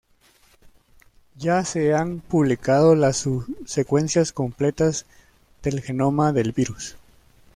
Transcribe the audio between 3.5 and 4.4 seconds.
secuencias